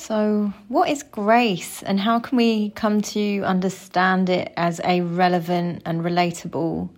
[0.00, 5.82] So, what is grace and how can we come to understand it as a relevant
[5.84, 6.88] and relatable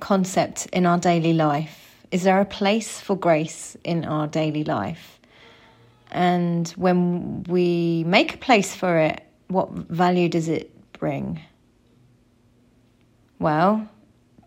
[0.00, 1.94] concept in our daily life?
[2.10, 5.20] Is there a place for grace in our daily life?
[6.12, 11.42] And when we make a place for it, what value does it bring?
[13.38, 13.86] Well,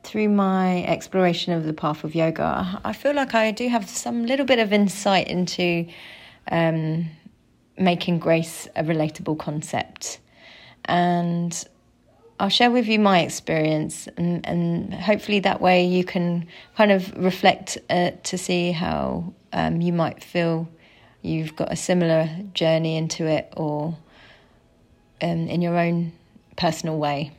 [0.02, 4.26] through my exploration of the path of yoga, I feel like I do have some
[4.26, 5.86] little bit of insight into
[6.50, 7.10] um,
[7.78, 10.20] making grace a relatable concept.
[10.86, 11.68] And
[12.40, 17.16] I'll share with you my experience, and, and hopefully that way you can kind of
[17.18, 20.68] reflect uh, to see how um, you might feel
[21.24, 23.98] you've got a similar journey into it or
[25.22, 26.14] um, in your own
[26.56, 27.32] personal way.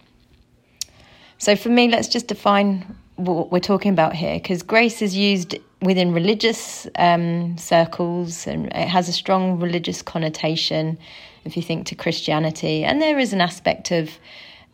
[1.38, 5.56] So, for me, let's just define what we're talking about here because grace is used
[5.82, 10.96] within religious um, circles and it has a strong religious connotation
[11.44, 12.84] if you think to Christianity.
[12.84, 14.10] And there is an aspect of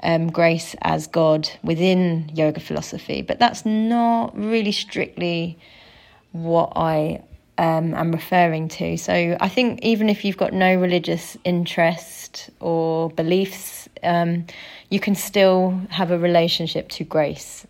[0.02, 5.58] um, grace as God within yoga philosophy, but that's not really strictly
[6.32, 7.22] what I
[7.56, 8.98] um, am referring to.
[8.98, 14.46] So I think even if you've got no religious interest or beliefs, um,
[14.90, 17.66] you can still have a relationship to grace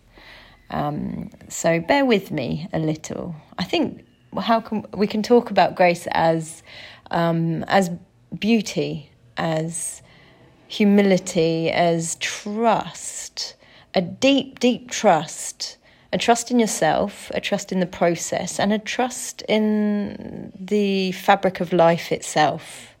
[0.69, 3.35] um, so bear with me a little.
[3.57, 4.05] I think
[4.39, 6.63] how can we can talk about grace as
[7.11, 7.89] um, as
[8.37, 10.01] beauty, as
[10.67, 13.55] humility, as trust,
[13.93, 15.77] a deep, deep trust,
[16.11, 21.59] a trust in yourself, a trust in the process, and a trust in the fabric
[21.59, 22.95] of life itself.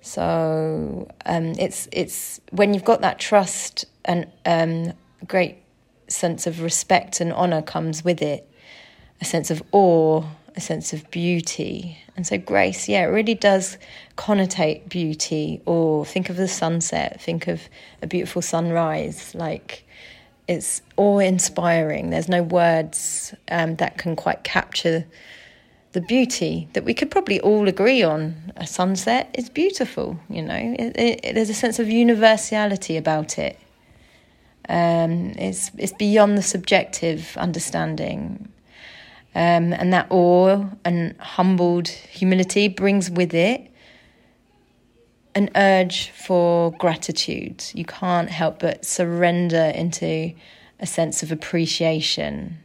[0.00, 4.92] So um, it's it's when you've got that trust and um,
[5.26, 5.63] great
[6.08, 8.48] sense of respect and honour comes with it,
[9.20, 10.24] a sense of awe,
[10.56, 11.98] a sense of beauty.
[12.16, 13.78] And so, grace, yeah, it really does
[14.16, 15.60] connotate beauty.
[15.66, 17.68] Or think of the sunset, think of
[18.02, 19.34] a beautiful sunrise.
[19.34, 19.84] Like
[20.46, 22.10] it's awe inspiring.
[22.10, 25.04] There's no words um, that can quite capture
[25.92, 28.52] the beauty that we could probably all agree on.
[28.56, 33.58] A sunset is beautiful, you know, it, it, there's a sense of universality about it.
[34.68, 38.48] Um, it's it's beyond the subjective understanding,
[39.34, 43.70] um, and that awe and humbled humility brings with it
[45.34, 47.64] an urge for gratitude.
[47.74, 50.32] You can't help but surrender into
[50.80, 52.58] a sense of appreciation.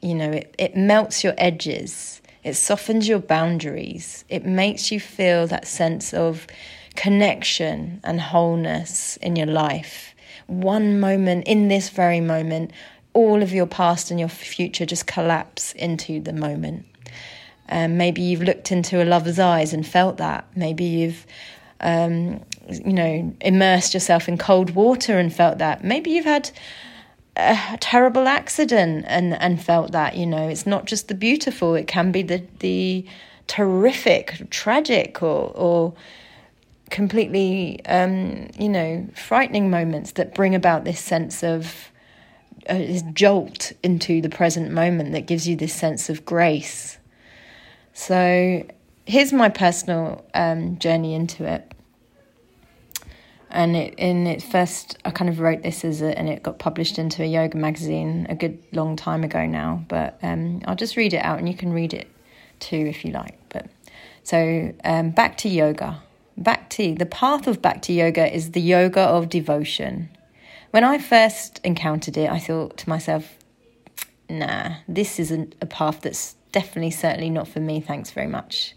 [0.00, 5.46] You know, it, it melts your edges, it softens your boundaries, it makes you feel
[5.48, 6.46] that sense of
[6.94, 10.13] connection and wholeness in your life
[10.46, 12.72] one moment, in this very moment,
[13.12, 16.84] all of your past and your future just collapse into the moment.
[17.68, 20.46] Um, maybe you've looked into a lover's eyes and felt that.
[20.54, 21.26] Maybe you've,
[21.80, 25.82] um, you know, immersed yourself in cold water and felt that.
[25.82, 26.50] Maybe you've had
[27.36, 30.16] a terrible accident and, and felt that.
[30.16, 33.06] You know, it's not just the beautiful; it can be the the
[33.46, 35.94] terrific, tragic, or or
[36.90, 41.90] completely, um, you know, frightening moments that bring about this sense of
[42.68, 46.98] uh, this jolt into the present moment that gives you this sense of grace.
[47.92, 48.66] So
[49.06, 51.70] here's my personal um, journey into it.
[53.50, 56.58] And it, in it first, I kind of wrote this as a, and it got
[56.58, 59.84] published into a yoga magazine a good long time ago now.
[59.88, 62.08] But um, I'll just read it out, and you can read it
[62.58, 63.38] too if you like.
[63.50, 63.66] But
[64.24, 66.02] so um, back to yoga.
[66.36, 70.08] Bhakti, the path of Bhakti yoga is the yoga of devotion.
[70.70, 73.38] When I first encountered it, I thought to myself,
[74.28, 78.74] nah, this isn't a path that's definitely, certainly not for me, thanks very much.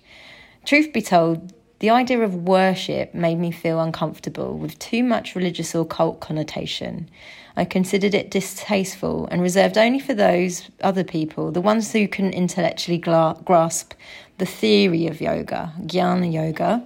[0.65, 5.75] Truth be told, the idea of worship made me feel uncomfortable with too much religious
[5.75, 7.09] or cult connotation.
[7.55, 12.31] I considered it distasteful and reserved only for those other people, the ones who can
[12.31, 13.93] intellectually grasp
[14.37, 16.83] the theory of yoga, jnana yoga,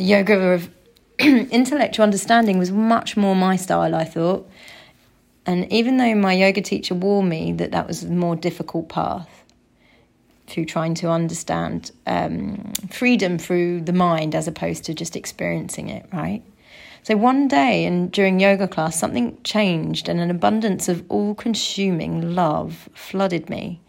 [0.00, 0.70] the yoga of
[1.18, 4.48] intellectual understanding was much more my style, I thought.
[5.44, 9.44] And even though my yoga teacher warned me that that was a more difficult path
[10.46, 16.06] through trying to understand um, freedom through the mind as opposed to just experiencing it,
[16.14, 16.42] right?
[17.02, 22.34] So one day and during yoga class, something changed and an abundance of all consuming
[22.34, 23.82] love flooded me.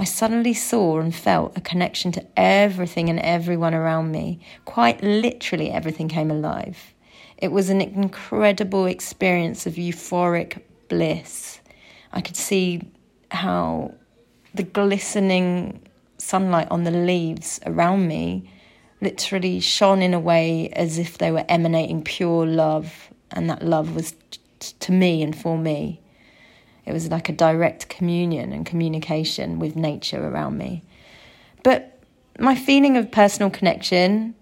[0.00, 4.38] I suddenly saw and felt a connection to everything and everyone around me.
[4.64, 6.94] Quite literally, everything came alive.
[7.36, 11.58] It was an incredible experience of euphoric bliss.
[12.12, 12.92] I could see
[13.32, 13.94] how
[14.54, 15.80] the glistening
[16.16, 18.48] sunlight on the leaves around me
[19.00, 23.96] literally shone in a way as if they were emanating pure love, and that love
[23.96, 26.00] was t- to me and for me.
[26.88, 30.82] It was like a direct communion and communication with nature around me.
[31.62, 32.02] But
[32.38, 34.34] my feeling of personal connection,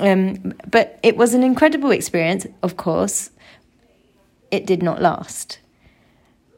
[0.00, 3.30] um, but it was an incredible experience, of course.
[4.50, 5.58] It did not last.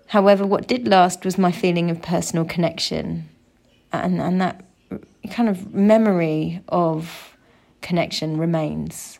[0.07, 3.29] However, what did last was my feeling of personal connection
[3.93, 4.65] and, and that
[5.31, 7.37] kind of memory of
[7.81, 9.20] connection remains.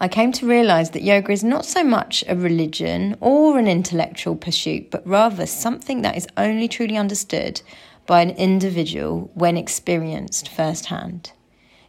[0.00, 4.36] I came to realize that yoga is not so much a religion or an intellectual
[4.36, 7.62] pursuit, but rather something that is only truly understood
[8.06, 11.32] by an individual when experienced firsthand.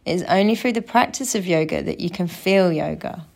[0.04, 3.26] It is only through the practice of yoga that you can feel yoga.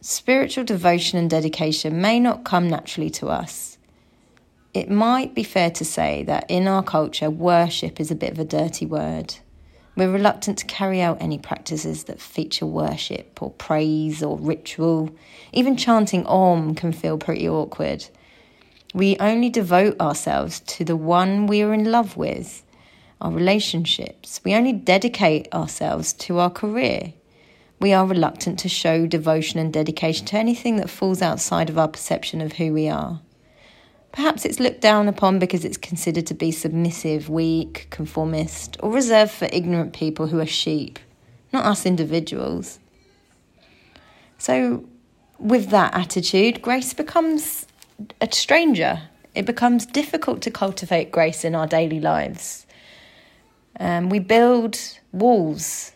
[0.00, 3.78] Spiritual devotion and dedication may not come naturally to us
[4.74, 8.38] it might be fair to say that in our culture, worship is a bit of
[8.38, 9.36] a dirty word.
[9.98, 15.10] We're reluctant to carry out any practices that feature worship or praise or ritual.
[15.52, 18.06] Even chanting Om can feel pretty awkward.
[18.94, 22.62] We only devote ourselves to the one we are in love with,
[23.20, 24.40] our relationships.
[24.44, 27.14] We only dedicate ourselves to our career.
[27.80, 31.88] We are reluctant to show devotion and dedication to anything that falls outside of our
[31.88, 33.20] perception of who we are.
[34.12, 39.32] Perhaps it's looked down upon because it's considered to be submissive, weak, conformist, or reserved
[39.32, 40.98] for ignorant people who are sheep,
[41.52, 42.78] not us individuals.
[44.38, 44.84] So,
[45.38, 47.66] with that attitude, grace becomes
[48.20, 49.02] a stranger.
[49.34, 52.66] It becomes difficult to cultivate grace in our daily lives.
[53.78, 54.78] Um, we build
[55.12, 55.92] walls,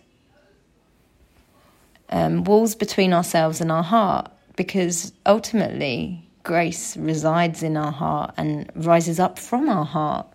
[2.11, 8.71] um, walls between ourselves and our heart, because ultimately grace resides in our heart and
[8.75, 10.27] rises up from our heart.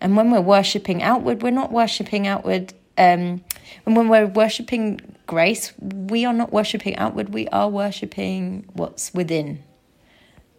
[0.00, 2.72] And when we're worshipping outward, we're not worshipping outward.
[2.96, 3.44] Um,
[3.84, 9.62] and when we're worshipping grace, we are not worshipping outward, we are worshipping what's within.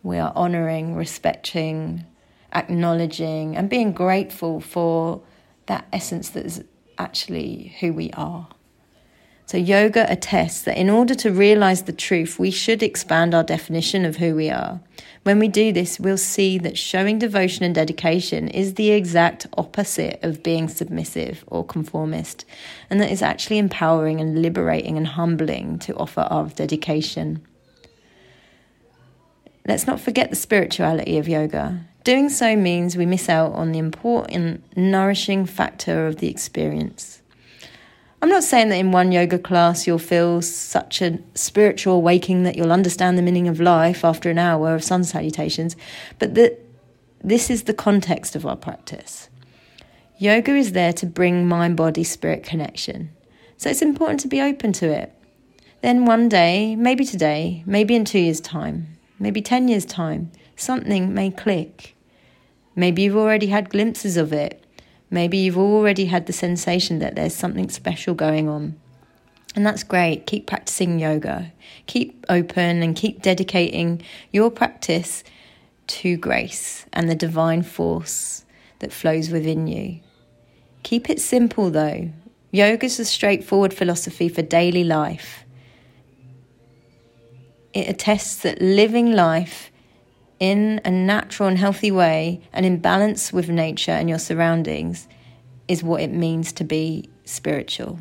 [0.03, 2.05] We are honoring, respecting,
[2.53, 5.21] acknowledging, and being grateful for
[5.65, 6.63] that essence that is
[6.97, 8.47] actually who we are.
[9.49, 14.05] So, yoga attests that in order to realize the truth, we should expand our definition
[14.05, 14.79] of who we are.
[15.23, 20.19] When we do this, we'll see that showing devotion and dedication is the exact opposite
[20.21, 22.45] of being submissive or conformist,
[22.91, 27.41] and that it's actually empowering and liberating and humbling to offer our dedication.
[29.67, 31.87] Let's not forget the spirituality of yoga.
[32.03, 37.18] Doing so means we miss out on the important, nourishing factor of the experience.
[38.21, 42.57] I'm not saying that in one yoga class you'll feel such a spiritual awakening that
[42.57, 45.77] you'll understand the meaning of life after an hour of sun salutations,
[46.19, 46.59] but that
[47.23, 49.29] this is the context of our practice.
[50.17, 53.09] Yoga is there to bring mind body spirit connection.
[53.55, 55.13] So it's important to be open to it.
[55.81, 61.13] Then one day, maybe today, maybe in two years' time, maybe 10 years' time, something
[61.13, 61.95] may click.
[62.75, 64.63] Maybe you've already had glimpses of it
[65.09, 68.79] Maybe you've already had the sensation that there's something special going on.
[69.55, 70.27] And that's great.
[70.27, 71.51] Keep practicing yoga.
[71.87, 75.23] Keep open and keep dedicating your practice
[75.87, 78.45] to grace and the divine force
[78.79, 79.99] that flows within you.
[80.83, 82.11] Keep it simple though.
[82.51, 85.43] Yoga is a straightforward philosophy for daily life.
[87.73, 89.68] It attests that living life
[90.39, 95.07] in a natural and healthy way and in balance with nature and your surroundings
[95.67, 97.99] is what it means to be spiritual.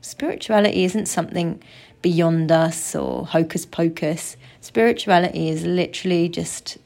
[0.00, 1.62] Spirituality isn't something
[2.02, 4.36] beyond us or hocus pocus.
[4.60, 6.78] Spirituality is literally just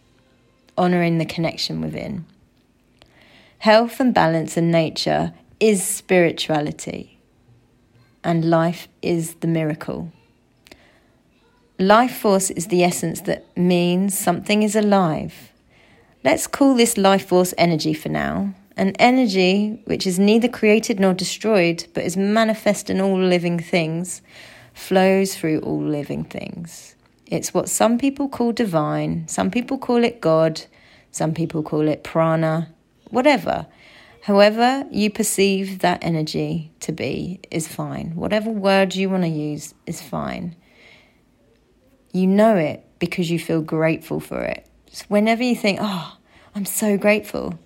[0.78, 2.24] honoring the connection within.
[3.58, 7.18] Health and balance in nature is spirituality,
[8.24, 10.10] and life is the miracle.
[11.78, 15.50] Life force is the essence that means something is alive.
[16.22, 18.54] Let's call this life force energy for now.
[18.76, 24.22] An energy which is neither created nor destroyed, but is manifest in all living things,
[24.74, 26.94] flows through all living things.
[27.26, 30.62] It's what some people call divine, some people call it God,
[31.10, 32.68] some people call it prana,
[33.10, 33.66] whatever.
[34.22, 38.14] However, you perceive that energy to be is fine.
[38.14, 40.54] Whatever word you want to use is fine.
[42.12, 44.66] You know it because you feel grateful for it.
[44.90, 46.16] So whenever you think, oh,
[46.54, 47.58] I'm so grateful,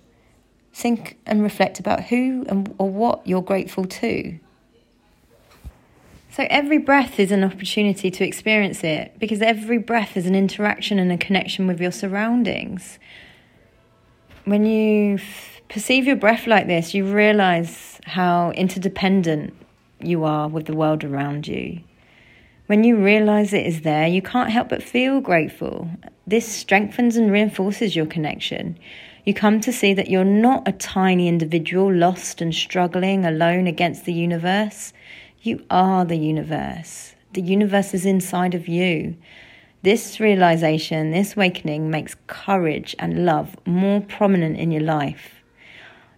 [0.73, 4.39] think and reflect about who and or what you're grateful to.
[6.37, 10.99] So every breath is an opportunity to experience it because every breath is an interaction
[10.99, 12.99] and a connection with your surroundings.
[14.45, 19.55] When you f- perceive your breath like this, you realize how interdependent
[19.99, 21.81] you are with the world around you.
[22.67, 25.89] When you realize it is there, you can't help but feel grateful.
[26.27, 28.77] This strengthens and reinforces your connection.
[29.23, 34.03] You come to see that you're not a tiny individual lost and struggling alone against
[34.03, 34.91] the universe.
[35.41, 37.15] You are the universe.
[37.31, 39.15] The universe is inside of you.
[39.83, 45.41] This realization, this awakening makes courage and love more prominent in your life.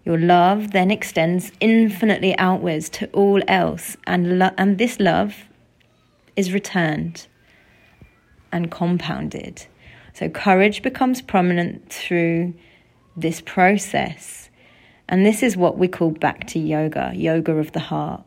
[0.04, 5.49] Your love then extends infinitely outwards to all else, and, lo- and this love
[6.40, 7.28] is returned
[8.54, 9.68] and compounded.
[10.14, 12.54] So, courage becomes prominent through
[13.18, 14.50] this process.
[15.10, 18.24] And this is what we call bhakti yoga, yoga of the heart.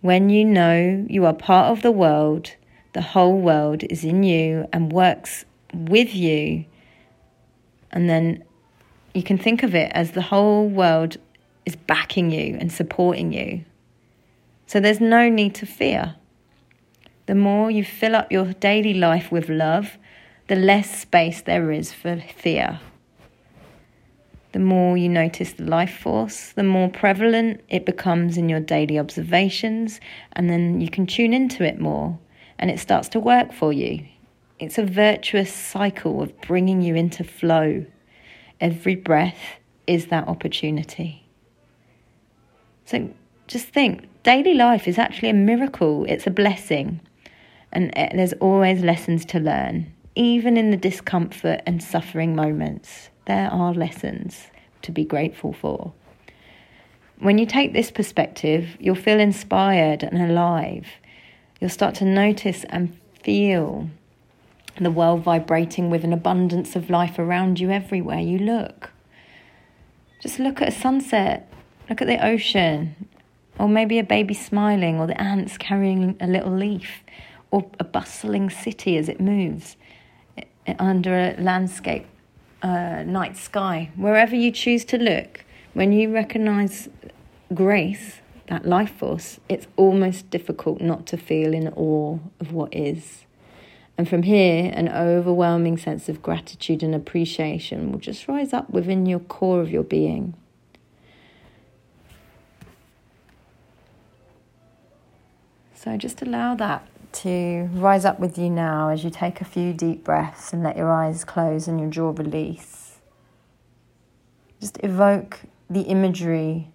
[0.00, 2.56] When you know you are part of the world,
[2.94, 6.64] the whole world is in you and works with you,
[7.92, 8.42] and then
[9.14, 11.16] you can think of it as the whole world
[11.64, 13.64] is backing you and supporting you.
[14.66, 16.16] So there's no need to fear.
[17.30, 19.98] The more you fill up your daily life with love,
[20.48, 22.80] the less space there is for fear.
[24.50, 28.98] The more you notice the life force, the more prevalent it becomes in your daily
[28.98, 30.00] observations,
[30.32, 32.18] and then you can tune into it more
[32.58, 34.04] and it starts to work for you.
[34.58, 37.86] It's a virtuous cycle of bringing you into flow.
[38.60, 41.28] Every breath is that opportunity.
[42.86, 43.08] So
[43.46, 47.00] just think daily life is actually a miracle, it's a blessing.
[47.72, 53.10] And eh, there's always lessons to learn, even in the discomfort and suffering moments.
[53.26, 54.48] There are lessons
[54.82, 55.92] to be grateful for.
[57.18, 60.86] When you take this perspective, you'll feel inspired and alive.
[61.60, 63.90] You'll start to notice and feel
[64.80, 68.90] the world vibrating with an abundance of life around you everywhere you look.
[70.22, 71.52] Just look at a sunset,
[71.88, 73.08] look at the ocean,
[73.58, 77.02] or maybe a baby smiling, or the ants carrying a little leaf
[77.50, 79.76] or a bustling city as it moves
[80.78, 82.06] under a landscape
[82.62, 83.90] uh, night sky.
[83.96, 86.88] Wherever you choose to look, when you recognize
[87.54, 93.24] grace, that life force, it's almost difficult not to feel in awe of what is.
[93.96, 99.06] And from here, an overwhelming sense of gratitude and appreciation will just rise up within
[99.06, 100.34] your core of your being.
[105.74, 109.72] So just allow that to rise up with you now as you take a few
[109.72, 112.98] deep breaths and let your eyes close and your jaw release.
[114.60, 116.70] Just evoke the imagery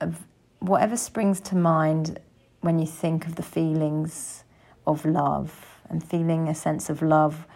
[0.00, 0.26] of
[0.60, 2.18] whatever springs to mind
[2.60, 4.44] when you think of the feelings
[4.86, 7.46] of love and feeling a sense of love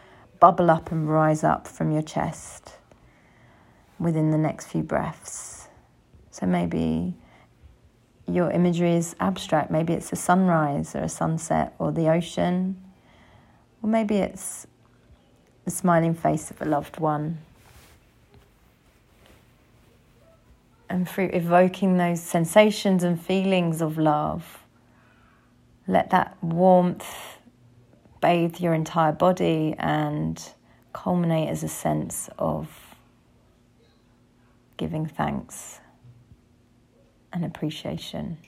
[0.40, 2.76] bubble up and rise up from your chest
[3.98, 5.68] within the next few breaths.
[6.30, 7.14] So maybe
[8.26, 9.70] your imagery is abstract.
[9.70, 12.82] Maybe it's a sunrise or a sunset or the ocean,
[13.82, 14.66] or maybe it's
[15.64, 17.38] the smiling face of a loved one.
[20.88, 24.62] And through evoking those sensations and feelings of love,
[25.86, 27.06] let that warmth
[28.20, 30.42] bathe your entire body and
[30.92, 32.68] culminate as a sense of
[34.76, 35.80] giving thanks
[37.34, 38.38] and appreciation.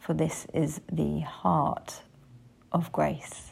[0.00, 2.02] For this is the heart
[2.72, 3.47] of grace.